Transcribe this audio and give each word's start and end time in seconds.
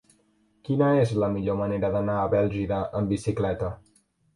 Quina 0.69 0.87
és 1.01 1.11
la 1.25 1.29
millor 1.37 1.59
manera 1.61 1.95
d'anar 1.99 2.19
a 2.23 2.27
Bèlgida 2.35 2.85
amb 3.01 3.17
bicicleta? 3.19 3.77